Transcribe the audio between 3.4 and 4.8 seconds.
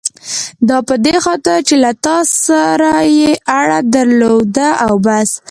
اړه درلوده